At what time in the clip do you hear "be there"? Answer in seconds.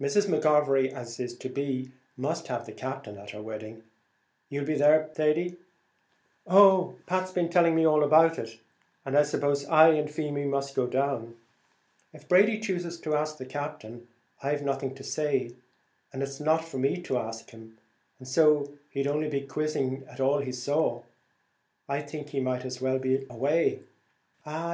4.64-5.10